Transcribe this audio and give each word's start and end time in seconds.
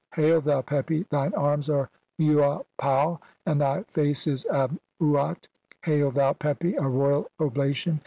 Hail, 0.15 0.41
thou 0.41 0.63
Pepi, 0.63 1.03
thine 1.11 1.31
arms 1.35 1.69
are 1.69 1.87
"Uapau, 2.19 3.19
and 3.45 3.61
thy 3.61 3.83
face 3.83 4.25
is 4.25 4.47
Ap 4.47 4.71
uat. 4.99 5.43
(a.3) 5.83 5.85
Hail, 5.85 6.09
thou 6.09 6.33
Pepi, 6.33 6.73
"a 6.75 6.87
royal 6.87 7.29
oblation 7.39 7.99